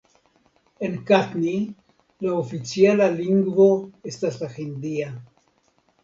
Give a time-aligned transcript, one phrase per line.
[0.85, 1.51] En Katni
[2.27, 3.67] la oficiala lingvo
[4.13, 5.11] estas la hindia.